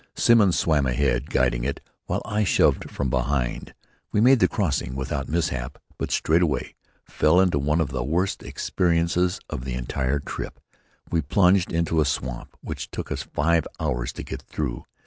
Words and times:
Simmons 0.15 0.57
swam 0.57 0.87
ahead, 0.87 1.29
guiding 1.29 1.63
it, 1.63 1.79
while 2.07 2.23
I 2.25 2.43
shoved 2.43 2.89
from 2.89 3.11
behind. 3.11 3.75
We 4.11 4.19
made 4.19 4.39
the 4.39 4.47
crossing 4.47 4.95
without 4.95 5.29
mishap 5.29 5.77
but 5.99 6.09
straightway 6.09 6.73
fell 7.07 7.39
into 7.39 7.59
one 7.59 7.79
of 7.79 7.89
the 7.91 8.03
worst 8.03 8.41
experiences 8.41 9.39
of 9.47 9.63
the 9.63 9.75
entire 9.75 10.17
trip. 10.19 10.59
We 11.11 11.21
plunged 11.21 11.71
into 11.71 12.01
a 12.01 12.05
swamp 12.05 12.57
which 12.61 12.89
took 12.89 13.11
us 13.11 13.21
five 13.21 13.67
hours 13.79 14.11
to 14.13 14.23
get 14.23 14.41
through. 14.41 14.85